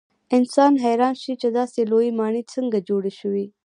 انسان 0.37 0.73
حیران 0.83 1.15
شي 1.21 1.33
چې 1.41 1.47
داسې 1.57 1.79
لویې 1.91 2.11
ماڼۍ 2.19 2.43
څنګه 2.53 2.77
جوړې 2.89 3.11
شوې. 3.19 3.45